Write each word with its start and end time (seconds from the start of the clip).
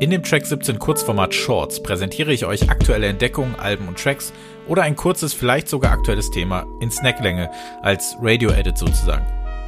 In 0.00 0.10
dem 0.10 0.22
Track 0.22 0.46
17 0.46 0.78
Kurzformat 0.78 1.34
Shorts 1.34 1.82
präsentiere 1.82 2.32
ich 2.32 2.46
euch 2.46 2.70
aktuelle 2.70 3.06
Entdeckungen, 3.06 3.54
Alben 3.54 3.86
und 3.88 3.98
Tracks 3.98 4.32
oder 4.66 4.82
ein 4.82 4.96
kurzes, 4.96 5.34
vielleicht 5.34 5.68
sogar 5.68 5.92
aktuelles 5.92 6.30
Thema 6.30 6.66
in 6.80 6.90
Snacklänge 6.90 7.50
als 7.82 8.16
Radio-Edit 8.20 8.78
sozusagen. 8.78 9.26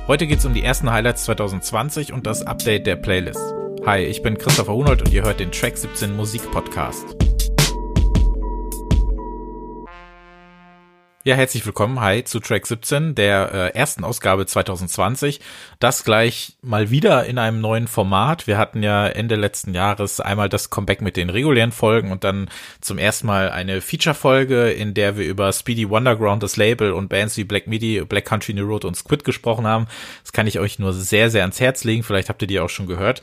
Heute 0.08 0.26
geht's 0.26 0.44
um 0.44 0.54
die 0.54 0.64
ersten 0.64 0.90
Highlights 0.90 1.24
2020 1.24 2.12
und 2.12 2.26
das 2.26 2.46
Update 2.46 2.86
der 2.86 2.96
Playlist. 2.96 3.54
Hi, 3.86 4.00
ich 4.04 4.22
bin 4.22 4.38
Christopher 4.38 4.72
Hunold 4.72 5.02
und 5.02 5.12
ihr 5.12 5.22
hört 5.22 5.40
den 5.40 5.52
Track 5.52 5.76
17 5.76 6.16
Musik 6.16 6.50
Podcast. 6.50 7.21
Ja, 11.24 11.36
herzlich 11.36 11.64
willkommen, 11.64 12.00
hi, 12.00 12.24
zu 12.24 12.40
Track 12.40 12.66
17, 12.66 13.14
der 13.14 13.52
äh, 13.54 13.78
ersten 13.78 14.02
Ausgabe 14.02 14.44
2020. 14.44 15.38
Das 15.78 16.02
gleich 16.02 16.56
mal 16.62 16.90
wieder 16.90 17.26
in 17.26 17.38
einem 17.38 17.60
neuen 17.60 17.86
Format. 17.86 18.48
Wir 18.48 18.58
hatten 18.58 18.82
ja 18.82 19.06
Ende 19.06 19.36
letzten 19.36 19.72
Jahres 19.72 20.18
einmal 20.18 20.48
das 20.48 20.70
Comeback 20.70 21.00
mit 21.00 21.16
den 21.16 21.30
regulären 21.30 21.70
Folgen 21.70 22.10
und 22.10 22.24
dann 22.24 22.50
zum 22.80 22.98
ersten 22.98 23.28
Mal 23.28 23.52
eine 23.52 23.80
Feature-Folge, 23.80 24.72
in 24.72 24.94
der 24.94 25.16
wir 25.16 25.24
über 25.24 25.52
Speedy 25.52 25.88
Wonderground, 25.88 26.42
das 26.42 26.56
Label 26.56 26.90
und 26.90 27.08
Bands 27.08 27.36
wie 27.36 27.44
Black 27.44 27.68
Midi, 27.68 28.04
Black 28.04 28.24
Country 28.24 28.52
New 28.52 28.66
Road 28.66 28.84
und 28.84 28.96
Squid 28.96 29.22
gesprochen 29.22 29.64
haben. 29.64 29.86
Das 30.24 30.32
kann 30.32 30.48
ich 30.48 30.58
euch 30.58 30.80
nur 30.80 30.92
sehr, 30.92 31.30
sehr 31.30 31.42
ans 31.42 31.60
Herz 31.60 31.84
legen. 31.84 32.02
Vielleicht 32.02 32.30
habt 32.30 32.42
ihr 32.42 32.48
die 32.48 32.58
auch 32.58 32.68
schon 32.68 32.88
gehört. 32.88 33.22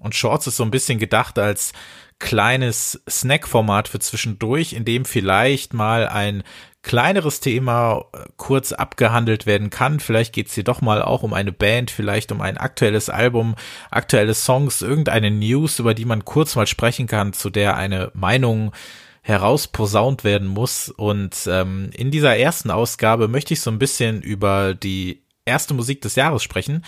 Und 0.00 0.14
Shorts 0.14 0.46
ist 0.46 0.56
so 0.56 0.64
ein 0.64 0.70
bisschen 0.70 0.98
gedacht 0.98 1.38
als 1.38 1.74
kleines 2.18 3.02
Snack-Format 3.08 3.88
für 3.88 3.98
zwischendurch, 3.98 4.72
in 4.72 4.84
dem 4.84 5.04
vielleicht 5.04 5.74
mal 5.74 6.08
ein 6.08 6.42
kleineres 6.88 7.38
Thema 7.38 8.06
äh, 8.12 8.24
kurz 8.38 8.72
abgehandelt 8.72 9.46
werden 9.46 9.70
kann. 9.70 10.00
Vielleicht 10.00 10.32
geht's 10.32 10.54
hier 10.54 10.64
doch 10.64 10.80
mal 10.80 11.02
auch 11.02 11.22
um 11.22 11.34
eine 11.34 11.52
Band, 11.52 11.92
vielleicht 11.92 12.32
um 12.32 12.40
ein 12.40 12.56
aktuelles 12.56 13.10
Album, 13.10 13.54
aktuelle 13.90 14.34
Songs, 14.34 14.82
irgendeine 14.82 15.30
News, 15.30 15.78
über 15.78 15.94
die 15.94 16.06
man 16.06 16.24
kurz 16.24 16.56
mal 16.56 16.66
sprechen 16.66 17.06
kann, 17.06 17.34
zu 17.34 17.50
der 17.50 17.76
eine 17.76 18.10
Meinung 18.14 18.72
herausposaunt 19.20 20.24
werden 20.24 20.48
muss. 20.48 20.88
Und 20.88 21.36
ähm, 21.46 21.90
in 21.94 22.10
dieser 22.10 22.36
ersten 22.36 22.70
Ausgabe 22.70 23.28
möchte 23.28 23.52
ich 23.52 23.60
so 23.60 23.70
ein 23.70 23.78
bisschen 23.78 24.22
über 24.22 24.72
die 24.74 25.22
erste 25.44 25.74
Musik 25.74 26.00
des 26.00 26.14
Jahres 26.16 26.42
sprechen. 26.42 26.84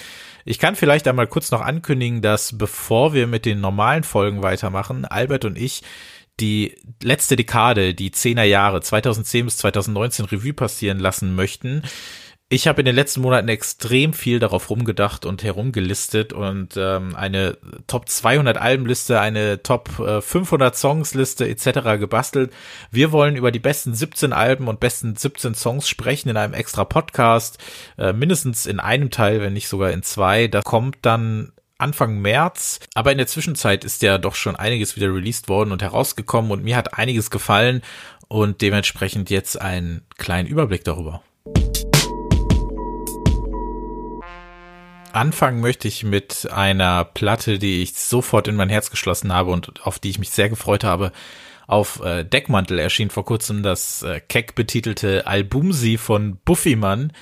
Ich 0.47 0.59
kann 0.59 0.77
vielleicht 0.77 1.07
einmal 1.09 1.27
kurz 1.27 1.51
noch 1.51 1.61
ankündigen, 1.61 2.23
dass 2.23 2.57
bevor 2.57 3.13
wir 3.13 3.27
mit 3.27 3.45
den 3.45 3.61
normalen 3.61 4.03
Folgen 4.03 4.43
weitermachen, 4.43 5.05
Albert 5.05 5.45
und 5.45 5.59
ich 5.59 5.83
die 6.41 6.75
letzte 7.03 7.37
Dekade, 7.37 7.95
die 7.95 8.11
Zehner 8.11 8.45
Jahre 8.45 8.81
2010 8.81 9.45
bis 9.45 9.57
2019 9.59 10.25
Revue 10.27 10.53
passieren 10.53 10.99
lassen 10.99 11.35
möchten. 11.35 11.83
Ich 12.53 12.67
habe 12.67 12.81
in 12.81 12.85
den 12.85 12.97
letzten 12.97 13.21
Monaten 13.21 13.49
extrem 13.49 14.13
viel 14.13 14.41
darauf 14.41 14.71
rumgedacht 14.71 15.25
und 15.25 15.45
herumgelistet 15.45 16.33
und 16.33 16.77
ähm, 16.77 17.15
eine 17.15 17.59
Top 17.87 18.09
200 18.09 18.59
Albenliste, 18.59 19.21
eine 19.21 19.63
Top 19.63 20.01
äh, 20.01 20.21
500 20.21 20.77
Songsliste 20.77 21.49
etc. 21.49 22.01
gebastelt. 22.01 22.53
Wir 22.91 23.13
wollen 23.13 23.37
über 23.37 23.53
die 23.53 23.61
besten 23.61 23.95
17 23.95 24.33
Alben 24.33 24.67
und 24.67 24.81
besten 24.81 25.15
17 25.15 25.55
Songs 25.55 25.89
sprechen 25.89 26.29
in 26.29 26.37
einem 26.37 26.55
extra 26.55 26.83
Podcast, 26.83 27.59
äh, 27.97 28.13
mindestens 28.13 28.67
in 28.67 28.81
einem 28.81 29.11
Teil, 29.11 29.41
wenn 29.41 29.53
nicht 29.53 29.69
sogar 29.69 29.93
in 29.93 30.03
zwei. 30.03 30.49
Da 30.49 30.61
kommt 30.61 30.97
dann 31.03 31.53
Anfang 31.81 32.21
März. 32.21 32.81
Aber 32.95 33.13
in 33.13 33.19
der 33.19 33.27
Zwischenzeit 33.27 33.85
ist 33.85 34.03
ja 34.03 34.19
doch 34.19 34.35
schon 34.35 34.57
einiges 34.57 34.97
wieder 34.97 35.09
released 35.09 35.49
worden 35.49 35.73
und 35.73 35.83
herausgekommen 35.83 36.51
und 36.51 36.63
mir 36.63 36.77
hat 36.77 36.99
einiges 36.99 37.31
gefallen 37.31 37.83
und 38.29 38.61
dementsprechend 38.61 39.31
jetzt 39.31 39.61
einen 39.61 40.03
kleinen 40.17 40.49
Überblick 40.49 40.85
darüber. 40.85 41.23
Anfangen 45.13 45.61
möchte 45.61 45.89
ich 45.89 46.05
mit 46.05 46.49
einer 46.53 47.05
Platte, 47.05 47.59
die 47.59 47.83
ich 47.83 47.95
sofort 47.95 48.47
in 48.47 48.55
mein 48.55 48.69
Herz 48.69 48.91
geschlossen 48.91 49.33
habe 49.33 49.51
und 49.51 49.85
auf 49.85 49.99
die 49.99 50.11
ich 50.11 50.21
mich 50.21 50.31
sehr 50.31 50.49
gefreut 50.49 50.85
habe. 50.85 51.11
Auf 51.67 52.01
äh, 52.05 52.25
Deckmantel 52.25 52.79
erschien 52.79 53.11
vor 53.11 53.25
kurzem 53.25 53.63
das 53.63 54.03
äh, 54.03 54.21
keck 54.21 54.55
betitelte 54.55 55.27
Albumsi 55.27 55.99
von 55.99 56.39
Buffyman 56.45 57.13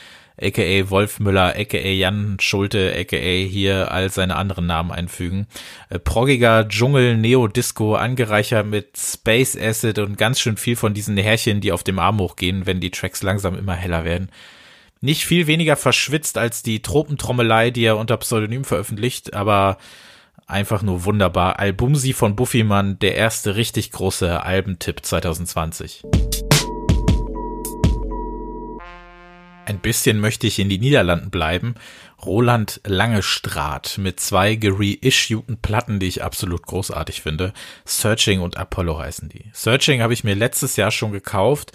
aka 0.40 0.90
Wolf 0.90 1.20
Müller, 1.20 1.54
aka 1.56 1.78
Jan 1.78 2.36
Schulte, 2.40 2.94
aka 2.98 3.16
hier 3.16 3.90
all 3.92 4.10
seine 4.10 4.36
anderen 4.36 4.66
Namen 4.66 4.90
einfügen. 4.90 5.46
Äh, 5.88 5.98
proggiger 5.98 6.68
Dschungel, 6.68 7.16
Neo-Disco, 7.16 7.94
angereichert 7.94 8.66
mit 8.66 8.96
Space 8.96 9.56
Acid 9.56 9.98
und 9.98 10.18
ganz 10.18 10.40
schön 10.40 10.56
viel 10.56 10.76
von 10.76 10.94
diesen 10.94 11.16
Härchen, 11.16 11.60
die 11.60 11.72
auf 11.72 11.82
dem 11.82 11.98
Arm 11.98 12.18
hochgehen, 12.18 12.66
wenn 12.66 12.80
die 12.80 12.90
Tracks 12.90 13.22
langsam 13.22 13.58
immer 13.58 13.74
heller 13.74 14.04
werden. 14.04 14.30
Nicht 15.00 15.24
viel 15.24 15.46
weniger 15.46 15.76
verschwitzt 15.76 16.38
als 16.38 16.62
die 16.62 16.82
Tropentrommelei, 16.82 17.70
die 17.70 17.84
er 17.84 17.98
unter 17.98 18.16
Pseudonym 18.16 18.64
veröffentlicht, 18.64 19.34
aber 19.34 19.78
einfach 20.46 20.82
nur 20.82 21.04
wunderbar. 21.04 21.58
Albumsi 21.58 22.12
von 22.12 22.34
Buffymann, 22.34 22.98
der 22.98 23.14
erste 23.14 23.56
richtig 23.56 23.92
große 23.92 24.42
Albentipp 24.42 25.04
2020. 25.04 26.02
Ein 29.68 29.80
bisschen 29.80 30.18
möchte 30.18 30.46
ich 30.46 30.58
in 30.60 30.70
die 30.70 30.78
Niederlanden 30.78 31.28
bleiben. 31.28 31.74
Roland 32.24 32.80
Langestraat 32.86 33.98
mit 33.98 34.18
zwei 34.18 34.54
gereissueden 34.54 35.58
Platten, 35.60 36.00
die 36.00 36.06
ich 36.06 36.24
absolut 36.24 36.62
großartig 36.62 37.20
finde. 37.20 37.52
Searching 37.84 38.40
und 38.40 38.56
Apollo 38.56 38.98
heißen 38.98 39.28
die. 39.28 39.50
Searching 39.52 40.00
habe 40.00 40.14
ich 40.14 40.24
mir 40.24 40.34
letztes 40.34 40.76
Jahr 40.76 40.90
schon 40.90 41.12
gekauft. 41.12 41.72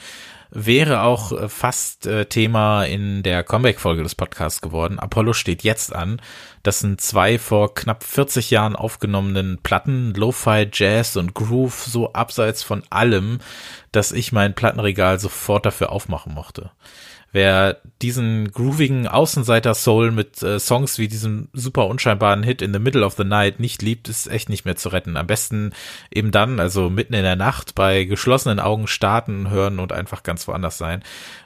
Wäre 0.50 1.04
auch 1.04 1.34
äh, 1.34 1.48
fast 1.48 2.08
äh, 2.08 2.26
Thema 2.26 2.84
in 2.84 3.22
der 3.22 3.44
Comeback-Folge 3.44 4.02
des 4.02 4.16
Podcasts 4.16 4.62
geworden. 4.62 4.98
Apollo 4.98 5.34
steht 5.34 5.62
jetzt 5.62 5.94
an. 5.94 6.20
Das 6.64 6.80
sind 6.80 7.00
zwei 7.00 7.38
vor 7.38 7.76
knapp 7.76 8.04
40 8.04 8.50
Jahren 8.50 8.76
aufgenommenen 8.76 9.60
Platten, 9.62 10.16
Lo-Fi, 10.16 10.68
Jazz 10.74 11.16
und 11.16 11.36
Groove, 11.36 11.84
so 11.84 12.14
abseits 12.14 12.64
von 12.64 12.82
allem, 12.90 13.38
dass 13.92 14.12
ich 14.12 14.32
mein 14.32 14.56
Plattenregal 14.56 15.20
sofort 15.20 15.68
dafür 15.68 15.92
aufmachen 15.92 16.34
mochte. 16.34 16.72
Wer 17.34 17.82
diesen 18.04 18.52
groovigen 18.52 19.08
Außenseiter-Soul 19.08 20.12
mit 20.12 20.44
äh, 20.44 20.60
Songs 20.60 21.00
wie 21.00 21.08
diesem 21.08 21.50
super 21.52 21.88
unscheinbaren 21.88 22.44
Hit 22.44 22.62
in 22.62 22.72
the 22.72 22.80
Middle 22.80 23.04
of 23.04 23.16
the 23.16 23.24
Night 23.24 23.60
nicht 23.60 23.82
liebt, 23.82 24.08
ist 24.08 24.28
echt 24.28 24.50
nicht 24.50 24.66
mehr 24.66 24.76
zu 24.76 24.90
retten. 24.90 25.18
Am 25.18 25.26
besten 25.26 25.72
eben 26.12 26.30
dann, 26.30 26.60
also 26.60 26.92
mitten 26.92 27.16
in 27.16 27.24
der 27.24 27.36
Nacht, 27.36 27.74
bei 27.74 28.04
geschlossenen 28.04 28.60
Augen 28.60 28.86
starten, 28.86 29.50
hören 29.50 29.80
und 29.80 29.92
einfach 29.92 30.22
ganz 30.22 30.48
woanders 30.48 30.78
sein. 30.78 31.02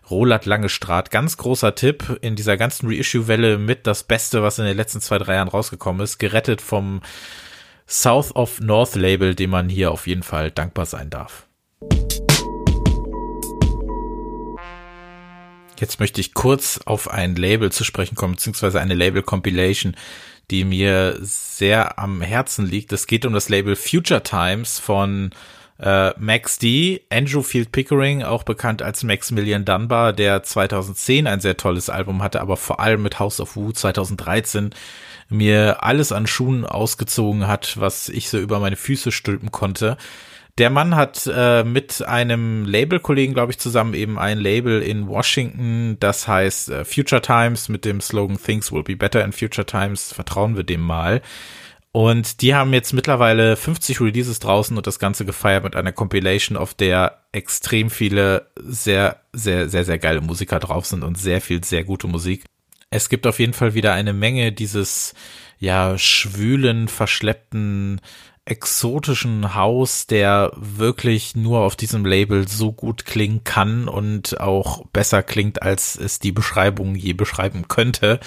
Roland 0.09 0.45
Langestraat, 0.45 1.09
ganz 1.09 1.37
großer 1.37 1.73
Tipp 1.73 2.19
in 2.19 2.35
dieser 2.35 2.57
ganzen 2.57 2.89
Reissue-Welle 2.89 3.57
mit 3.57 3.87
das 3.87 4.03
Beste, 4.03 4.43
was 4.43 4.59
in 4.59 4.65
den 4.65 4.75
letzten 4.75 4.99
zwei, 4.99 5.19
drei 5.19 5.35
Jahren 5.35 5.47
rausgekommen 5.47 6.01
ist, 6.01 6.17
gerettet 6.17 6.59
vom 6.59 7.01
South 7.87 8.35
of 8.35 8.59
North 8.59 8.95
Label, 8.95 9.35
dem 9.35 9.51
man 9.51 9.69
hier 9.69 9.91
auf 9.91 10.05
jeden 10.05 10.23
Fall 10.23 10.51
dankbar 10.51 10.85
sein 10.85 11.09
darf. 11.09 11.47
Jetzt 15.79 15.99
möchte 15.99 16.21
ich 16.21 16.33
kurz 16.33 16.79
auf 16.85 17.09
ein 17.09 17.35
Label 17.35 17.71
zu 17.71 17.83
sprechen 17.83 18.15
kommen, 18.15 18.35
beziehungsweise 18.35 18.79
eine 18.79 18.93
Label-Compilation, 18.95 19.95
die 20.49 20.63
mir 20.63 21.17
sehr 21.21 21.99
am 21.99 22.21
Herzen 22.21 22.65
liegt. 22.65 22.91
Es 22.93 23.07
geht 23.07 23.25
um 23.25 23.33
das 23.33 23.49
Label 23.49 23.75
Future 23.75 24.23
Times 24.23 24.79
von 24.79 25.31
äh, 25.79 26.11
Max 26.19 26.57
D, 26.57 27.01
Andrew 27.11 27.43
Field 27.43 27.71
Pickering, 27.71 28.23
auch 28.23 28.43
bekannt 28.43 28.81
als 28.81 29.03
Maximilian 29.03 29.65
Dunbar, 29.65 30.13
der 30.13 30.43
2010 30.43 31.27
ein 31.27 31.39
sehr 31.39 31.57
tolles 31.57 31.89
Album 31.89 32.23
hatte, 32.23 32.41
aber 32.41 32.57
vor 32.57 32.79
allem 32.79 33.03
mit 33.03 33.19
House 33.19 33.39
of 33.39 33.55
Wu 33.55 33.71
2013 33.71 34.71
mir 35.29 35.83
alles 35.83 36.11
an 36.11 36.25
Schuhen 36.25 36.65
ausgezogen 36.65 37.47
hat, 37.47 37.79
was 37.79 38.09
ich 38.09 38.29
so 38.29 38.39
über 38.39 38.59
meine 38.59 38.77
Füße 38.77 39.11
stülpen 39.11 39.51
konnte. 39.51 39.97
Der 40.57 40.71
Mann 40.71 40.95
hat 40.95 41.29
äh, 41.31 41.63
mit 41.63 42.03
einem 42.03 42.65
Labelkollegen, 42.65 43.35
glaube 43.35 43.51
ich, 43.51 43.59
zusammen 43.59 43.93
eben 43.93 44.17
ein 44.17 44.39
Label 44.39 44.81
in 44.81 45.07
Washington, 45.07 45.97
das 45.99 46.27
heißt 46.27 46.69
äh, 46.69 46.85
Future 46.85 47.21
Times 47.21 47.69
mit 47.69 47.85
dem 47.85 48.01
Slogan 48.01 48.39
Things 48.41 48.71
will 48.71 48.81
be 48.81 48.95
better 48.95 49.23
in 49.23 49.33
Future 49.33 49.67
Times. 49.67 50.11
Vertrauen 50.11 50.55
wir 50.55 50.63
dem 50.63 50.81
mal. 50.81 51.21
Und 51.91 52.41
die 52.41 52.55
haben 52.55 52.73
jetzt 52.73 52.93
mittlerweile 52.93 53.55
50 53.55 54.01
Releases 54.01 54.39
draußen 54.39 54.75
und 54.75 54.87
das 54.87 54.99
Ganze 54.99 55.25
gefeiert 55.25 55.63
mit 55.63 55.75
einer 55.75 55.91
Compilation, 55.91 56.57
auf 56.57 56.73
der 56.73 57.23
extrem 57.31 57.89
viele 57.89 58.47
sehr, 58.55 59.21
sehr, 59.33 59.69
sehr, 59.69 59.85
sehr 59.85 59.99
geile 59.99 60.21
Musiker 60.21 60.59
drauf 60.59 60.85
sind 60.85 61.03
und 61.03 61.17
sehr 61.17 61.39
viel, 61.39 61.63
sehr 61.63 61.83
gute 61.83 62.07
Musik. 62.07 62.45
Es 62.89 63.09
gibt 63.09 63.27
auf 63.27 63.39
jeden 63.39 63.53
Fall 63.53 63.73
wieder 63.73 63.93
eine 63.93 64.13
Menge 64.13 64.51
dieses, 64.51 65.13
ja, 65.59 65.97
schwülen, 65.97 66.87
verschleppten 66.87 68.01
exotischen 68.49 69.55
Haus, 69.55 70.07
der 70.07 70.51
wirklich 70.55 71.35
nur 71.35 71.59
auf 71.59 71.75
diesem 71.75 72.05
Label 72.05 72.47
so 72.47 72.71
gut 72.71 73.05
klingen 73.05 73.43
kann 73.43 73.87
und 73.87 74.39
auch 74.39 74.85
besser 74.87 75.23
klingt, 75.23 75.61
als 75.61 75.97
es 75.97 76.19
die 76.19 76.31
Beschreibung 76.31 76.95
je 76.95 77.13
beschreiben 77.13 77.67
könnte. 77.67 78.19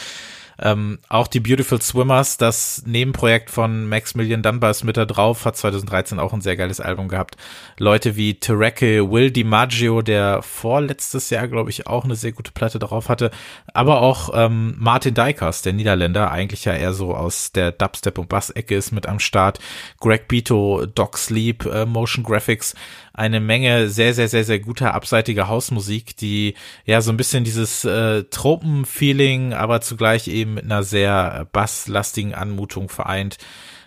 Ähm, 0.63 0.99
auch 1.09 1.27
die 1.27 1.41
Beautiful 1.41 1.81
Swimmers, 1.81 2.37
das 2.37 2.83
Nebenprojekt 2.87 3.51
von 3.51 3.89
Maximilian 3.89 4.43
Dunbar 4.43 4.71
ist 4.71 4.85
mit 4.85 4.97
da 4.97 5.07
drauf, 5.07 5.47
hat 5.47 5.57
2013 5.57 6.19
auch 6.19 6.35
ein 6.35 6.43
sehr 6.43 6.57
geiles 6.57 6.81
Album 6.81 7.09
gehabt. 7.09 7.37
Leute 7.79 8.17
wie 8.17 8.35
Tereke, 8.35 9.11
Will 9.11 9.31
DiMaggio, 9.31 10.03
der 10.03 10.43
vorletztes 10.43 11.31
Jahr, 11.31 11.49
glaube 11.49 11.71
ich, 11.71 11.87
auch 11.87 12.05
eine 12.05 12.15
sehr 12.15 12.33
gute 12.33 12.53
Platte 12.53 12.79
drauf 12.79 13.09
hatte, 13.09 13.31
aber 13.73 14.03
auch 14.03 14.31
ähm, 14.35 14.75
Martin 14.79 15.15
Dykers, 15.15 15.63
der 15.63 15.73
Niederländer, 15.73 16.31
eigentlich 16.31 16.67
ja 16.67 16.75
eher 16.75 16.93
so 16.93 17.15
aus 17.15 17.53
der 17.53 17.73
Dubstep- 17.73 18.19
und 18.19 18.29
Bass-Ecke 18.29 18.75
ist 18.75 18.93
mit 18.93 19.07
am 19.07 19.19
Start. 19.19 19.61
Greg 19.99 20.29
Beto, 20.29 20.85
Doc 20.87 21.17
Sleep, 21.17 21.65
äh, 21.65 21.87
Motion 21.87 22.23
Graphics, 22.23 22.75
eine 23.21 23.39
Menge 23.39 23.91
sehr, 23.91 24.15
sehr, 24.15 24.29
sehr, 24.29 24.45
sehr 24.45 24.61
guter 24.61 24.95
abseitiger 24.95 25.47
Hausmusik, 25.47 26.17
die 26.17 26.55
ja 26.87 27.03
so 27.03 27.13
ein 27.13 27.19
bisschen 27.19 27.45
dieses 27.45 27.85
äh, 27.85 28.25
Tropen-Feeling, 28.25 29.53
aber 29.53 29.83
zugleich 29.83 30.27
eben 30.27 30.55
mit 30.55 30.65
einer 30.65 30.83
sehr 30.83 31.47
basslastigen 31.53 32.35
Anmutung 32.35 32.89
vereint. 32.89 33.37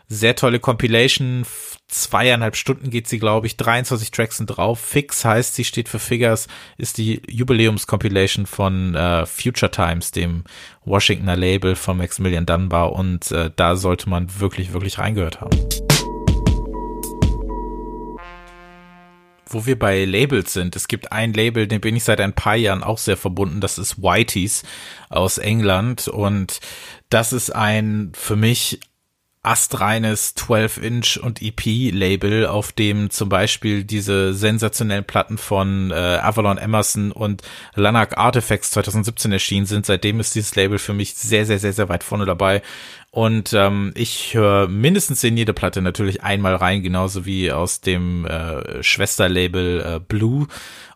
Sehr 0.07 0.35
tolle 0.35 0.59
Compilation, 0.59 1.45
zweieinhalb 1.87 2.55
Stunden 2.55 2.91
geht 2.91 3.07
sie, 3.07 3.17
glaube 3.17 3.47
ich, 3.47 3.57
23 3.57 4.11
Tracks 4.11 4.37
sind 4.37 4.47
drauf. 4.47 4.79
Fix 4.79 5.25
heißt, 5.25 5.55
sie 5.55 5.63
steht 5.63 5.89
für 5.89 5.97
Figures, 5.97 6.47
ist 6.77 6.99
die 6.99 7.23
Jubiläums-Compilation 7.27 8.45
von 8.45 8.93
äh, 8.93 9.25
Future 9.25 9.71
Times, 9.71 10.11
dem 10.11 10.43
Washingtoner 10.85 11.37
Label 11.37 11.75
von 11.75 11.97
Maximilian 11.97 12.45
Dunbar 12.45 12.91
und 12.93 13.31
äh, 13.31 13.49
da 13.55 13.75
sollte 13.77 14.09
man 14.09 14.39
wirklich, 14.39 14.73
wirklich 14.73 14.99
reingehört 14.99 15.41
haben. 15.41 15.57
Wo 19.53 19.65
wir 19.65 19.77
bei 19.77 20.05
Labels 20.05 20.53
sind, 20.53 20.75
es 20.75 20.87
gibt 20.87 21.11
ein 21.11 21.33
Label, 21.33 21.67
dem 21.67 21.81
bin 21.81 21.95
ich 21.95 22.03
seit 22.03 22.19
ein 22.19 22.33
paar 22.33 22.55
Jahren 22.55 22.83
auch 22.83 22.97
sehr 22.97 23.17
verbunden, 23.17 23.61
das 23.61 23.77
ist 23.77 24.01
Whiteys 24.01 24.63
aus 25.09 25.37
England. 25.37 26.07
Und 26.07 26.59
das 27.09 27.33
ist 27.33 27.51
ein 27.51 28.11
für 28.15 28.35
mich 28.35 28.79
astreines 29.43 30.35
12-Inch 30.37 31.17
und 31.21 31.41
EP-Label, 31.41 32.47
auf 32.47 32.71
dem 32.71 33.09
zum 33.09 33.27
Beispiel 33.27 33.83
diese 33.83 34.33
sensationellen 34.33 35.03
Platten 35.03 35.37
von 35.37 35.91
äh, 35.91 35.95
Avalon 35.95 36.57
Emerson 36.57 37.11
und 37.11 37.41
Lanark 37.75 38.17
Artifacts 38.17 38.71
2017 38.71 39.33
erschienen 39.33 39.65
sind. 39.65 39.85
Seitdem 39.85 40.21
ist 40.21 40.33
dieses 40.35 40.55
Label 40.55 40.79
für 40.79 40.93
mich 40.93 41.13
sehr, 41.15 41.45
sehr, 41.45 41.59
sehr, 41.59 41.73
sehr 41.73 41.89
weit 41.89 42.03
vorne 42.03 42.25
dabei. 42.25 42.61
Und 43.11 43.53
ähm, 43.53 43.91
ich 43.95 44.33
höre 44.33 44.67
mindestens 44.67 45.23
in 45.23 45.37
jede 45.37 45.53
Platte 45.53 45.81
natürlich 45.81 46.23
einmal 46.23 46.55
rein, 46.55 46.81
genauso 46.81 47.25
wie 47.25 47.51
aus 47.51 47.81
dem 47.81 48.25
äh, 48.25 48.81
Schwesterlabel 48.81 49.81
äh, 49.81 49.99
Blue. 49.99 50.47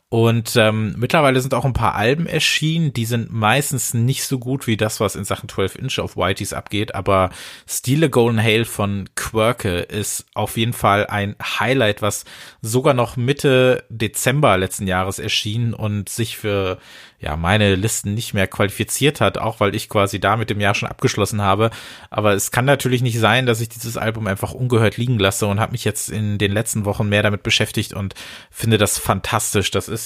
Und 0.10 0.56
ähm, 0.56 0.96
mittlerweile 0.98 1.42
sind 1.42 1.54
auch 1.54 1.66
ein 1.66 1.74
paar 1.74 1.96
Alben 1.96 2.28
erschienen, 2.28 2.94
die 2.94 3.04
sind 3.04 3.30
meistens 3.30 3.94
nicht 3.94 4.24
so 4.24 4.40
gut 4.40 4.66
wie 4.66 4.78
das, 4.78 5.02
was 5.02 5.18
in 5.18 5.26
Sachen 5.26 5.50
12 5.50 5.76
Inch 5.76 6.00
auf 6.00 6.16
Whiteys 6.16 6.54
abgeht, 6.54 6.96
aber 6.96 7.30
Stile 7.68 8.10
Golden 8.10 8.42
Hail 8.42 8.64
von 8.64 9.10
Quirke 9.16 9.80
ist 9.80 10.26
auf 10.34 10.56
jeden 10.56 10.72
Fall 10.72 11.08
ein 11.08 11.36
Highlight, 11.60 12.02
was 12.02 12.24
sogar 12.62 12.94
noch 12.94 13.18
Mitte 13.18 13.84
Dezember 13.90 14.58
letzten 14.58 14.88
Jahres 14.88 15.20
erschien 15.20 15.74
und 15.74 16.08
sich 16.08 16.38
für 16.38 16.78
ja, 17.20 17.36
meine 17.36 17.74
Listen 17.76 18.14
nicht 18.14 18.36
mehr 18.36 18.46
qualifiziert 18.46 19.22
hat, 19.22 19.40
auch 19.40 19.60
weil 19.60 19.74
ich 19.74 19.90
quasi 19.90 20.20
da 20.20 20.38
mit 20.38 20.52
dem 20.52 20.60
Jahr 20.60 20.76
schon 20.76 20.88
abgeschlossen 20.88 21.42
habe. 21.42 21.72
Aber 22.12 22.34
es 22.34 22.52
kann 22.52 22.66
natürlich 22.66 23.02
nicht 23.02 23.18
sein, 23.18 23.48
dass 23.48 23.60
ich 23.60 23.70
dieses 23.70 23.98
Album 23.98 24.28
einfach 24.28 24.52
ungehört 24.52 24.98
liegen 24.98 25.18
lasse 25.18 25.48
und 25.48 25.60
habe 25.60 25.72
mich 25.72 25.84
jetzt 25.84 26.10
in 26.10 26.38
den 26.38 26.52
letzten 26.52 26.86
Wochen 26.86 27.10
mehr 27.10 27.24
damit 27.24 27.42
beschäftigt 27.42 27.94
und 27.94 28.14
finde 28.52 28.78
das 28.78 29.00
fantastisch. 29.00 29.72
Das 29.72 29.88
ist 29.88 29.97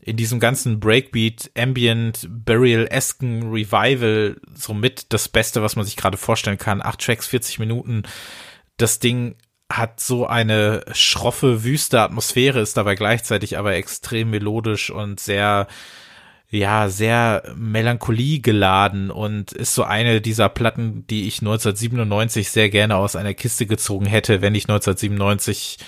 in 0.00 0.16
diesem 0.16 0.40
ganzen 0.40 0.80
Breakbeat, 0.80 1.50
Ambient, 1.56 2.28
Burial-esken 2.28 3.52
Revival 3.52 4.36
somit 4.52 5.12
das 5.12 5.28
Beste, 5.28 5.62
was 5.62 5.76
man 5.76 5.84
sich 5.84 5.96
gerade 5.96 6.16
vorstellen 6.16 6.58
kann. 6.58 6.82
Acht 6.82 7.00
Tracks, 7.00 7.28
40 7.28 7.60
Minuten. 7.60 8.02
Das 8.76 8.98
Ding 8.98 9.36
hat 9.70 10.00
so 10.00 10.26
eine 10.26 10.84
schroffe, 10.92 11.62
wüste 11.62 12.00
Atmosphäre, 12.00 12.60
ist 12.60 12.76
dabei 12.76 12.96
gleichzeitig 12.96 13.56
aber 13.56 13.74
extrem 13.74 14.30
melodisch 14.30 14.90
und 14.90 15.20
sehr 15.20 15.68
ja, 16.50 16.90
sehr 16.90 17.44
Melancholie 17.56 18.40
geladen 18.40 19.10
und 19.10 19.52
ist 19.52 19.74
so 19.74 19.84
eine 19.84 20.20
dieser 20.20 20.50
Platten, 20.50 21.06
die 21.06 21.26
ich 21.26 21.40
1997 21.40 22.50
sehr 22.50 22.68
gerne 22.68 22.96
aus 22.96 23.16
einer 23.16 23.32
Kiste 23.32 23.64
gezogen 23.64 24.04
hätte, 24.04 24.42
wenn 24.42 24.54
ich 24.54 24.64
1997 24.64 25.78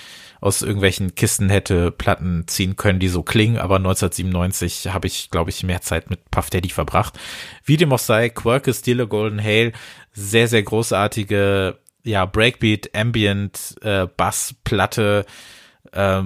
aus 0.41 0.63
irgendwelchen 0.63 1.15
Kisten 1.15 1.49
hätte 1.49 1.91
Platten 1.91 2.45
ziehen 2.47 2.77
können, 2.77 2.99
die 2.99 3.09
so 3.09 3.23
klingen, 3.23 3.59
aber 3.59 3.77
1997 3.77 4.89
habe 4.93 5.07
ich, 5.07 5.31
glaube 5.31 5.51
ich, 5.51 5.63
mehr 5.63 5.81
Zeit 5.81 6.11
mit 6.11 6.31
Puff 6.31 6.51
Daddy 6.51 6.71
verbracht. 6.71 7.19
Wie 7.65 7.77
dem 7.77 7.93
auch 7.93 7.99
sei, 7.99 8.29
Quirk 8.29 8.67
ist 8.67 8.81
Stille 8.81 9.07
Golden 9.07 9.43
Hail, 9.43 9.73
sehr, 10.13 10.49
sehr 10.49 10.63
großartige, 10.63 11.79
ja, 12.05 12.27
Breakbeat, 12.27 12.95
Ambient, 12.95 13.77
äh, 13.83 14.07
Bassplatte, 14.07 15.25
äh, 15.93 16.23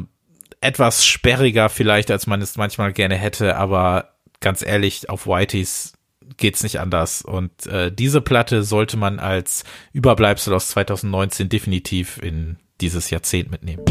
etwas 0.61 1.07
sperriger 1.07 1.69
vielleicht, 1.69 2.11
als 2.11 2.27
man 2.27 2.43
es 2.43 2.57
manchmal 2.57 2.93
gerne 2.93 3.17
hätte, 3.17 3.57
aber 3.57 4.15
ganz 4.41 4.63
ehrlich, 4.63 5.09
auf 5.09 5.27
Whiteys 5.27 5.93
geht's 6.37 6.63
nicht 6.63 6.81
anders. 6.81 7.23
Und 7.23 7.67
äh, 7.67 7.93
diese 7.93 8.21
Platte 8.21 8.63
sollte 8.63 8.97
man 8.97 9.19
als 9.19 9.65
Überbleibsel 9.93 10.55
aus 10.55 10.69
2019 10.69 11.49
definitiv 11.49 12.19
in 12.23 12.59
dieses 12.81 13.11
Jahrzehnt 13.11 13.51
mitnehmen. 13.51 13.85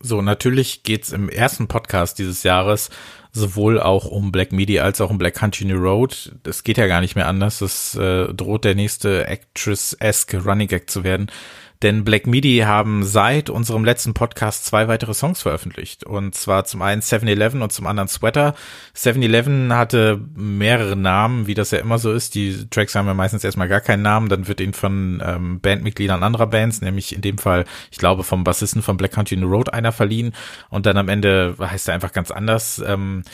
So, 0.00 0.20
natürlich 0.20 0.82
geht's 0.82 1.12
im 1.12 1.30
ersten 1.30 1.66
Podcast 1.66 2.18
dieses 2.18 2.42
Jahres 2.42 2.90
sowohl 3.32 3.80
auch 3.80 4.04
um 4.04 4.30
Black 4.32 4.52
Midi 4.52 4.78
als 4.78 5.00
auch 5.00 5.10
um 5.10 5.18
Black 5.18 5.34
Country 5.34 5.64
New 5.64 5.78
Road. 5.78 6.32
Das 6.44 6.62
geht 6.62 6.78
ja 6.78 6.86
gar 6.86 7.00
nicht 7.00 7.16
mehr 7.16 7.26
anders. 7.26 7.60
Es 7.60 7.94
äh, 7.96 8.32
droht 8.32 8.64
der 8.64 8.74
nächste 8.74 9.26
Actress-esque 9.26 10.44
Running 10.44 10.68
Gag 10.68 10.88
zu 10.88 11.04
werden. 11.04 11.30
Denn 11.82 12.04
Black 12.04 12.26
Midi 12.26 12.58
haben 12.58 13.04
seit 13.04 13.50
unserem 13.50 13.84
letzten 13.84 14.14
Podcast 14.14 14.64
zwei 14.64 14.88
weitere 14.88 15.12
Songs 15.12 15.42
veröffentlicht. 15.42 16.04
Und 16.04 16.34
zwar 16.34 16.64
zum 16.64 16.82
einen 16.82 17.02
7-Eleven 17.02 17.62
und 17.62 17.72
zum 17.72 17.86
anderen 17.86 18.08
Sweater. 18.08 18.54
7-Eleven 18.96 19.74
hatte 19.74 20.20
mehrere 20.34 20.96
Namen, 20.96 21.46
wie 21.46 21.54
das 21.54 21.72
ja 21.72 21.78
immer 21.78 21.98
so 21.98 22.12
ist. 22.12 22.34
Die 22.34 22.68
Tracks 22.70 22.94
haben 22.94 23.06
ja 23.06 23.14
meistens 23.14 23.44
erstmal 23.44 23.68
gar 23.68 23.80
keinen 23.80 24.02
Namen. 24.02 24.28
Dann 24.28 24.48
wird 24.48 24.60
ihnen 24.60 24.72
von 24.72 25.22
ähm, 25.24 25.60
Bandmitgliedern 25.60 26.22
anderer 26.22 26.46
Bands, 26.46 26.80
nämlich 26.80 27.14
in 27.14 27.20
dem 27.20 27.38
Fall, 27.38 27.64
ich 27.90 27.98
glaube, 27.98 28.24
vom 28.24 28.44
Bassisten 28.44 28.82
von 28.82 28.96
Black 28.96 29.12
Country 29.12 29.36
New 29.36 29.48
Road 29.48 29.72
einer 29.72 29.92
verliehen. 29.92 30.32
Und 30.70 30.86
dann 30.86 30.96
am 30.96 31.08
Ende 31.08 31.54
heißt 31.58 31.88
er 31.88 31.94
einfach 31.94 32.12
ganz 32.12 32.30
anders. 32.30 32.82
Ähm, 32.86 33.24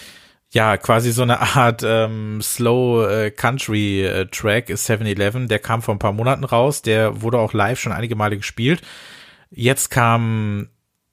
ja, 0.52 0.76
quasi 0.76 1.12
so 1.12 1.23
eine 1.23 1.41
Art 1.41 1.82
ähm, 1.85 2.43
Slow 2.43 3.08
äh, 3.08 3.31
Country 3.31 4.05
äh, 4.05 4.26
Track 4.26 4.69
ist 4.69 4.88
7-Eleven. 4.91 5.49
Der 5.49 5.61
kam 5.61 5.81
vor 5.81 5.94
ein 5.94 6.00
paar 6.00 6.12
Monaten 6.12 6.44
raus. 6.44 6.82
Der 6.82 7.23
wurde 7.23 7.38
auch 7.38 7.52
live 7.52 7.79
schon 7.79 7.93
einige 7.93 8.17
Male 8.17 8.37
gespielt. 8.37 8.82
Jetzt 9.50 9.91
kam 9.91 10.69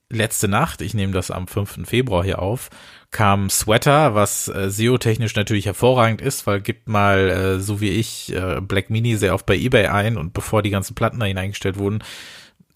letzte 0.09 0.47
Nacht, 0.47 0.81
ich 0.81 0.93
nehme 0.93 1.13
das 1.13 1.31
am 1.31 1.47
5. 1.47 1.87
Februar 1.87 2.23
hier 2.23 2.39
auf, 2.39 2.69
kam 3.11 3.49
Sweater, 3.49 4.15
was 4.15 4.47
äh, 4.47 4.69
SEO-technisch 4.69 5.35
natürlich 5.35 5.65
hervorragend 5.65 6.21
ist, 6.21 6.47
weil 6.47 6.61
gibt 6.61 6.87
mal, 6.87 7.29
äh, 7.29 7.59
so 7.59 7.81
wie 7.81 7.89
ich, 7.89 8.33
äh, 8.33 8.61
Black 8.61 8.89
Mini 8.89 9.17
sehr 9.17 9.33
oft 9.33 9.45
bei 9.45 9.57
Ebay 9.57 9.87
ein 9.87 10.17
und 10.17 10.33
bevor 10.33 10.61
die 10.61 10.69
ganzen 10.69 10.95
Platten 10.95 11.19
da 11.19 11.25
hineingestellt 11.25 11.77
wurden, 11.77 12.03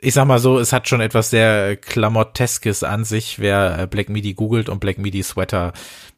ich 0.01 0.15
sag 0.15 0.25
mal 0.25 0.39
so, 0.39 0.57
es 0.57 0.73
hat 0.73 0.89
schon 0.89 0.99
etwas 0.99 1.29
sehr 1.29 1.77
Klamotteskes 1.77 2.83
an 2.83 3.05
sich, 3.05 3.39
wer 3.39 3.79
äh, 3.79 3.87
Black 3.87 4.09
Midi 4.09 4.33
googelt 4.33 4.67
und 4.67 4.79
Black 4.79 4.97
Midi 4.97 5.21
Sweater, 5.21 5.73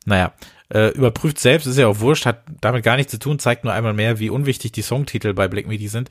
naja, 0.06 0.32
äh, 0.74 0.88
überprüft 0.90 1.38
selbst, 1.38 1.68
ist 1.68 1.78
ja 1.78 1.88
auch 1.88 2.00
wurscht, 2.00 2.26
hat 2.26 2.44
damit 2.62 2.84
gar 2.84 2.96
nichts 2.96 3.12
zu 3.12 3.20
tun, 3.20 3.40
zeigt 3.40 3.66
nur 3.66 3.74
einmal 3.74 3.94
mehr, 3.94 4.20
wie 4.20 4.30
unwichtig 4.30 4.72
die 4.72 4.82
Songtitel 4.82 5.34
bei 5.34 5.50
Black 5.50 5.68
Midi 5.68 5.90
sind. 5.90 6.10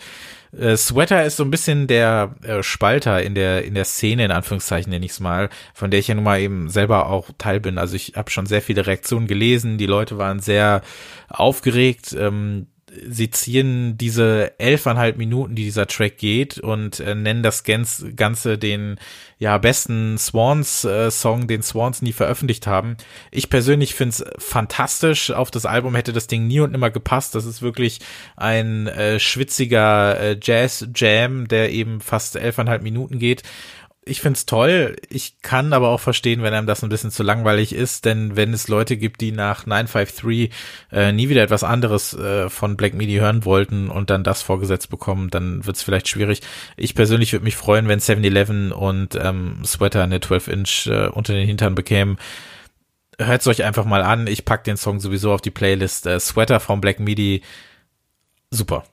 Äh, 0.56 0.76
Sweater 0.76 1.24
ist 1.24 1.38
so 1.38 1.44
ein 1.44 1.50
bisschen 1.50 1.86
der 1.86 2.34
äh, 2.42 2.62
Spalter 2.62 3.22
in 3.22 3.34
der 3.34 3.64
in 3.64 3.74
der 3.74 3.86
Szene, 3.86 4.26
in 4.26 4.30
Anführungszeichen 4.30 4.90
nenne 4.90 5.06
ich 5.06 5.12
es 5.12 5.20
mal, 5.20 5.48
von 5.72 5.90
der 5.90 5.98
ich 5.98 6.08
ja 6.08 6.14
nun 6.14 6.24
mal 6.24 6.40
eben 6.40 6.68
selber 6.68 7.06
auch 7.06 7.30
Teil 7.38 7.58
bin. 7.58 7.78
Also 7.78 7.96
ich 7.96 8.12
habe 8.16 8.30
schon 8.30 8.46
sehr 8.46 8.60
viele 8.60 8.86
Reaktionen 8.86 9.26
gelesen, 9.26 9.78
die 9.78 9.86
Leute 9.86 10.18
waren 10.18 10.40
sehr 10.40 10.82
aufgeregt. 11.28 12.14
Ähm, 12.16 12.66
sie 13.08 13.30
ziehen 13.30 13.96
diese 13.96 14.58
elfeinhalb 14.58 15.16
Minuten, 15.16 15.54
die 15.54 15.64
dieser 15.64 15.86
Track 15.86 16.18
geht 16.18 16.58
und 16.58 17.00
äh, 17.00 17.14
nennen 17.14 17.42
das 17.42 17.64
Ganze 17.64 18.58
den 18.58 18.98
ja 19.38 19.58
besten 19.58 20.18
Swans-Song, 20.18 21.42
äh, 21.42 21.46
den 21.46 21.62
Swans 21.62 22.02
nie 22.02 22.12
veröffentlicht 22.12 22.66
haben. 22.66 22.96
Ich 23.30 23.50
persönlich 23.50 23.94
finde 23.94 24.10
es 24.10 24.24
fantastisch. 24.38 25.30
Auf 25.30 25.50
das 25.50 25.66
Album 25.66 25.94
hätte 25.94 26.12
das 26.12 26.26
Ding 26.26 26.46
nie 26.46 26.60
und 26.60 26.72
nimmer 26.72 26.90
gepasst. 26.90 27.34
Das 27.34 27.44
ist 27.44 27.62
wirklich 27.62 28.00
ein 28.36 28.86
äh, 28.86 29.18
schwitziger 29.18 30.20
äh, 30.20 30.36
Jazz-Jam, 30.40 31.48
der 31.48 31.70
eben 31.70 32.00
fast 32.00 32.36
elfeinhalb 32.36 32.82
Minuten 32.82 33.18
geht 33.18 33.42
ich 34.04 34.20
find's 34.20 34.46
toll. 34.46 34.96
Ich 35.08 35.40
kann 35.42 35.72
aber 35.72 35.90
auch 35.90 36.00
verstehen, 36.00 36.42
wenn 36.42 36.52
einem 36.52 36.66
das 36.66 36.82
ein 36.82 36.88
bisschen 36.88 37.12
zu 37.12 37.22
langweilig 37.22 37.72
ist, 37.72 38.04
denn 38.04 38.34
wenn 38.34 38.52
es 38.52 38.66
Leute 38.66 38.96
gibt, 38.96 39.20
die 39.20 39.30
nach 39.30 39.64
953 39.66 40.50
äh, 40.90 41.12
nie 41.12 41.28
wieder 41.28 41.42
etwas 41.42 41.62
anderes 41.62 42.12
äh, 42.14 42.50
von 42.50 42.76
Black 42.76 42.94
Midi 42.94 43.16
hören 43.16 43.44
wollten 43.44 43.88
und 43.88 44.10
dann 44.10 44.24
das 44.24 44.42
vorgesetzt 44.42 44.90
bekommen, 44.90 45.30
dann 45.30 45.64
wird's 45.66 45.82
vielleicht 45.82 46.08
schwierig. 46.08 46.40
Ich 46.76 46.94
persönlich 46.94 47.32
würde 47.32 47.44
mich 47.44 47.56
freuen, 47.56 47.86
wenn 47.86 48.00
7-Eleven 48.00 48.72
und 48.72 49.14
ähm, 49.14 49.62
Sweater 49.64 50.02
eine 50.02 50.18
12-Inch 50.18 50.88
äh, 50.88 51.08
unter 51.08 51.32
den 51.32 51.46
Hintern 51.46 51.74
bekämen 51.74 52.18
hört 53.18 53.42
es 53.42 53.46
euch 53.46 53.62
einfach 53.62 53.84
mal 53.84 54.02
an. 54.02 54.26
Ich 54.26 54.44
pack 54.44 54.64
den 54.64 54.76
Song 54.76 54.98
sowieso 54.98 55.32
auf 55.32 55.40
die 55.40 55.50
Playlist. 55.50 56.06
Äh, 56.06 56.18
Sweater 56.18 56.60
von 56.60 56.80
Black 56.80 56.98
Midi. 56.98 57.42
Super. 58.50 58.84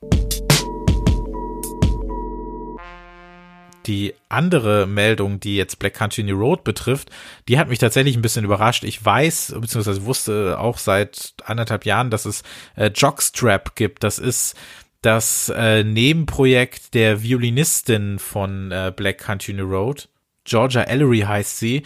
Die 3.90 4.14
andere 4.30 4.86
Meldung, 4.86 5.40
die 5.40 5.56
jetzt 5.56 5.80
Black 5.80 5.96
Country 5.96 6.22
New 6.22 6.38
Road 6.38 6.64
betrifft, 6.64 7.10
die 7.48 7.58
hat 7.58 7.70
mich 7.70 7.80
tatsächlich 7.80 8.16
ein 8.16 8.22
bisschen 8.22 8.46
überrascht. 8.46 8.84
Ich 8.84 9.04
weiß, 9.04 9.56
beziehungsweise 9.60 10.06
wusste 10.06 10.60
auch 10.60 10.78
seit 10.78 11.34
anderthalb 11.44 11.86
Jahren, 11.86 12.12
dass 12.12 12.26
es 12.26 12.44
äh, 12.76 12.92
Jockstrap 12.94 13.76
gibt. 13.76 14.04
Das 14.04 14.20
ist 14.20 14.56
das 15.02 15.50
äh, 15.50 15.84
Nebenprojekt 15.84 16.94
der 16.94 17.24
Violinistin 17.24 18.20
von 18.20 18.72
äh, 18.72 18.94
Black 18.96 19.18
Country 19.18 19.54
New 19.54 19.68
Road. 19.68 20.08
Georgia 20.44 20.84
Ellery 20.84 21.22
heißt 21.22 21.58
sie. 21.58 21.82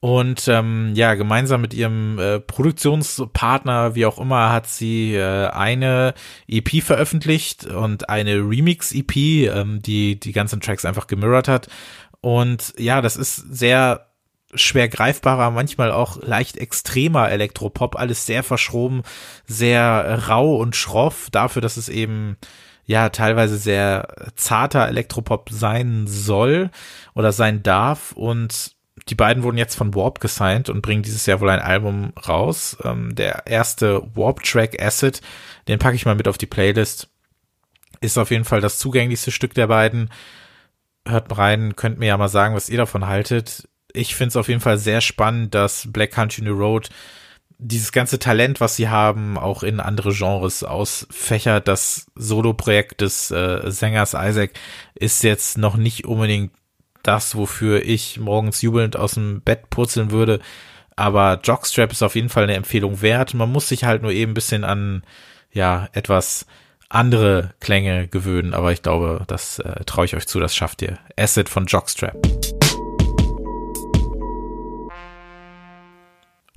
Und 0.00 0.46
ähm, 0.46 0.92
ja, 0.94 1.14
gemeinsam 1.14 1.60
mit 1.60 1.74
ihrem 1.74 2.20
äh, 2.20 2.38
Produktionspartner, 2.38 3.96
wie 3.96 4.06
auch 4.06 4.18
immer, 4.18 4.52
hat 4.52 4.68
sie 4.68 5.16
äh, 5.16 5.48
eine 5.48 6.14
EP 6.46 6.82
veröffentlicht 6.84 7.66
und 7.66 8.08
eine 8.08 8.36
Remix-EP, 8.36 9.16
ähm, 9.16 9.82
die 9.82 10.20
die 10.20 10.32
ganzen 10.32 10.60
Tracks 10.60 10.84
einfach 10.84 11.08
gemirrored 11.08 11.48
hat. 11.48 11.68
Und 12.20 12.74
ja, 12.78 13.00
das 13.00 13.16
ist 13.16 13.36
sehr 13.36 14.06
schwer 14.54 14.88
greifbarer, 14.88 15.50
manchmal 15.50 15.90
auch 15.90 16.22
leicht 16.22 16.56
extremer 16.56 17.30
Elektropop, 17.30 17.96
alles 17.96 18.24
sehr 18.24 18.44
verschroben, 18.44 19.02
sehr 19.46 20.28
rau 20.28 20.56
und 20.56 20.76
schroff, 20.76 21.28
dafür, 21.30 21.60
dass 21.60 21.76
es 21.76 21.88
eben 21.88 22.36
ja 22.86 23.10
teilweise 23.10 23.58
sehr 23.58 24.32
zarter 24.36 24.88
Elektropop 24.88 25.50
sein 25.50 26.06
soll 26.06 26.70
oder 27.14 27.32
sein 27.32 27.62
darf 27.62 28.12
und 28.12 28.77
die 29.08 29.14
beiden 29.14 29.42
wurden 29.42 29.58
jetzt 29.58 29.76
von 29.76 29.94
Warp 29.94 30.20
gesigned 30.20 30.68
und 30.68 30.82
bringen 30.82 31.02
dieses 31.02 31.26
Jahr 31.26 31.40
wohl 31.40 31.50
ein 31.50 31.60
Album 31.60 32.12
raus. 32.28 32.76
Ähm, 32.84 33.14
der 33.14 33.46
erste 33.46 34.02
Warp-Track 34.14 34.80
Acid, 34.80 35.20
den 35.66 35.78
packe 35.78 35.96
ich 35.96 36.06
mal 36.06 36.14
mit 36.14 36.28
auf 36.28 36.38
die 36.38 36.46
Playlist. 36.46 37.08
Ist 38.00 38.18
auf 38.18 38.30
jeden 38.30 38.44
Fall 38.44 38.60
das 38.60 38.78
zugänglichste 38.78 39.30
Stück 39.30 39.54
der 39.54 39.66
beiden. 39.66 40.10
Hört 41.06 41.36
rein, 41.36 41.74
könnt 41.74 41.98
mir 41.98 42.06
ja 42.06 42.16
mal 42.16 42.28
sagen, 42.28 42.54
was 42.54 42.68
ihr 42.68 42.78
davon 42.78 43.06
haltet. 43.06 43.68
Ich 43.92 44.14
finde 44.14 44.28
es 44.28 44.36
auf 44.36 44.48
jeden 44.48 44.60
Fall 44.60 44.78
sehr 44.78 45.00
spannend, 45.00 45.54
dass 45.54 45.90
Black 45.90 46.12
Country 46.12 46.42
New 46.42 46.56
Road 46.56 46.90
dieses 47.58 47.90
ganze 47.90 48.20
Talent, 48.20 48.60
was 48.60 48.76
sie 48.76 48.88
haben, 48.88 49.36
auch 49.36 49.64
in 49.64 49.80
andere 49.80 50.12
Genres 50.12 50.62
ausfächert. 50.62 51.66
Das 51.66 52.06
Solo-Projekt 52.14 53.00
des 53.00 53.30
äh, 53.30 53.70
Sängers 53.70 54.14
Isaac 54.14 54.52
ist 54.94 55.24
jetzt 55.24 55.58
noch 55.58 55.76
nicht 55.76 56.06
unbedingt 56.06 56.52
das, 57.02 57.36
wofür 57.36 57.84
ich 57.84 58.18
morgens 58.18 58.62
jubelnd 58.62 58.96
aus 58.96 59.14
dem 59.14 59.40
Bett 59.40 59.70
purzeln 59.70 60.10
würde. 60.10 60.40
Aber 60.96 61.40
Jockstrap 61.42 61.92
ist 61.92 62.02
auf 62.02 62.16
jeden 62.16 62.28
Fall 62.28 62.44
eine 62.44 62.54
Empfehlung 62.54 63.02
wert. 63.02 63.34
Man 63.34 63.52
muss 63.52 63.68
sich 63.68 63.84
halt 63.84 64.02
nur 64.02 64.10
eben 64.10 64.32
ein 64.32 64.34
bisschen 64.34 64.64
an, 64.64 65.04
ja, 65.52 65.88
etwas 65.92 66.46
andere 66.88 67.54
Klänge 67.60 68.08
gewöhnen. 68.08 68.54
Aber 68.54 68.72
ich 68.72 68.82
glaube, 68.82 69.24
das 69.26 69.60
äh, 69.60 69.84
traue 69.84 70.06
ich 70.06 70.16
euch 70.16 70.26
zu, 70.26 70.40
das 70.40 70.56
schafft 70.56 70.82
ihr. 70.82 70.98
Acid 71.16 71.48
von 71.48 71.66
Jockstrap. 71.66 72.16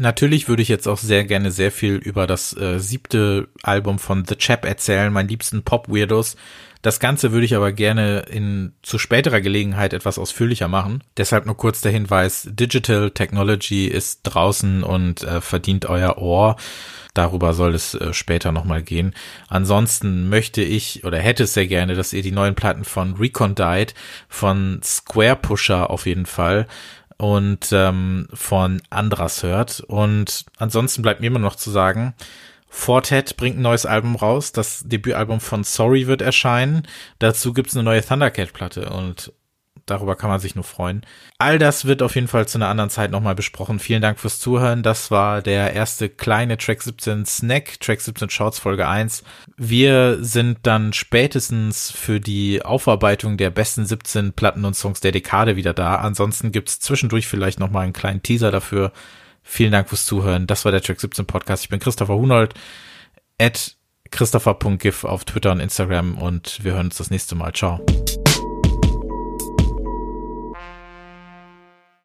Natürlich 0.02 0.48
würde 0.48 0.64
ich 0.64 0.68
jetzt 0.68 0.88
auch 0.88 0.98
sehr 0.98 1.26
gerne 1.26 1.52
sehr 1.52 1.72
viel 1.72 1.94
über 1.94 2.26
das 2.26 2.58
äh, 2.58 2.80
siebte 2.80 3.50
Album 3.62 4.00
von 4.00 4.26
The 4.26 4.36
Chap 4.36 4.66
erzählen, 4.66 5.14
meinen 5.14 5.30
liebsten 5.30 5.62
Pop-Weirdos. 5.62 6.38
Das 6.82 7.00
Ganze 7.00 7.32
würde 7.32 7.46
ich 7.46 7.56
aber 7.56 7.72
gerne 7.72 8.22
in 8.22 8.74
zu 8.82 8.98
späterer 8.98 9.42
Gelegenheit 9.42 9.94
etwas 9.94 10.18
ausführlicher 10.18 10.68
machen. 10.68 11.04
Deshalb 11.18 11.46
nur 11.46 11.56
kurz 11.56 11.82
der 11.82 11.92
Hinweis, 11.92 12.48
Digital 12.50 13.12
Technology 13.12 13.86
ist 13.86 14.22
draußen 14.24 14.82
und 14.82 15.22
äh, 15.22 15.40
verdient 15.40 15.86
euer 15.86 16.18
Ohr. 16.18 16.56
Darüber 17.14 17.54
soll 17.54 17.76
es 17.76 17.94
äh, 17.94 18.12
später 18.12 18.52
nochmal 18.52 18.82
gehen. 18.82 19.14
Ansonsten 19.50 20.30
möchte 20.30 20.64
ich 20.64 21.04
oder 21.04 21.20
hätte 21.20 21.44
es 21.44 21.54
sehr 21.54 21.68
gerne, 21.68 21.94
dass 21.94 22.14
ihr 22.14 22.24
die 22.24 22.32
neuen 22.32 22.56
Platten 22.56 22.86
von 22.86 23.14
Recondite, 23.18 23.94
von 24.28 24.82
Square 24.84 25.36
Pusher 25.36 25.92
auf 25.92 26.08
jeden 26.08 26.26
Fall 26.26 26.66
und 27.22 27.70
ähm, 27.72 28.28
von 28.34 28.82
Andras 28.90 29.44
hört. 29.44 29.82
Und 29.82 30.46
ansonsten 30.58 31.04
bleibt 31.04 31.22
mir 31.22 31.28
immer 31.28 31.38
noch 31.38 31.56
zu 31.56 31.70
sagen, 31.70 32.16
Fortet 32.68 33.38
bringt 33.38 33.60
ein 33.60 33.62
neues 33.62 33.86
Album 33.86 34.16
raus. 34.16 34.54
Das 34.54 34.82
Debütalbum 34.88 35.40
von 35.40 35.64
Sorry 35.64 36.08
wird 36.08 36.24
erscheinen. 36.24 36.88
Dazu 37.20 37.54
gibt's 37.54 37.76
eine 37.76 37.84
neue 37.84 38.04
Thundercat-Platte 38.04 38.90
und 38.90 39.34
darüber 39.86 40.16
kann 40.16 40.30
man 40.30 40.40
sich 40.40 40.56
nur 40.56 40.64
freuen. 40.64 41.06
All 41.38 41.60
das 41.60 41.86
wird 41.86 42.02
auf 42.02 42.16
jeden 42.16 42.28
Fall 42.28 42.48
zu 42.48 42.58
einer 42.58 42.68
anderen 42.68 42.90
Zeit 42.90 43.12
nochmal 43.12 43.36
besprochen. 43.36 43.80
Vielen 43.80 44.02
Dank 44.02 44.20
fürs 44.20 44.40
Zuhören. 44.40 44.84
Das 44.84 45.12
war 45.12 45.42
der 45.42 45.74
erste 45.74 46.10
kleine 46.10 46.58
Track 46.58 46.82
17 46.82 47.26
Snack, 47.26 47.80
Track 47.80 48.02
17 48.02 48.30
Shorts 48.30 48.60
Folge 48.60 48.88
1. 48.88 49.24
Wir 49.58 50.18
sind 50.24 50.60
dann 50.64 50.94
spätestens 50.94 51.92
für 51.92 52.20
die 52.20 52.64
Aufarbeitung 52.64 53.38
der 53.38 53.50
besten 53.50 53.86
17 53.86 54.34
Platten 54.34 54.66
und 54.66 54.76
Songs 54.76 55.02
der 55.02 55.12
Dekade 55.12 55.56
wieder 55.56 55.74
da. 55.74 55.96
Ansonsten 55.96 56.52
gibt's 56.52 56.80
zwischendurch 56.80 57.28
vielleicht 57.28 57.60
nochmal 57.60 57.84
einen 57.84 57.94
kleinen 57.94 58.24
Teaser 58.24 58.52
dafür. 58.52 58.92
Vielen 59.44 59.72
Dank 59.72 59.90
fürs 59.90 60.06
Zuhören. 60.06 60.48
Das 60.48 60.66
war 60.66 60.72
der 60.72 60.82
Track 60.82 61.00
17 61.00 61.26
Podcast. 61.26 61.64
Ich 61.64 61.70
bin 61.70 61.80
Christopher 61.80 62.16
Hunold, 62.16 62.54
at 63.40 63.76
christopher.gif 64.12 65.04
auf 65.04 65.26
Twitter 65.26 65.52
und 65.52 65.60
Instagram 65.60 66.18
und 66.18 66.64
wir 66.64 66.74
hören 66.74 66.88
uns 66.88 66.98
das 66.98 67.10
nächste 67.10 67.36
Mal. 67.36 67.54
Ciao. 67.54 67.84